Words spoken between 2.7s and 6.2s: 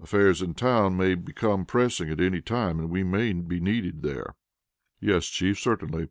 and we may be needed there." "Yes, Chief, certainly.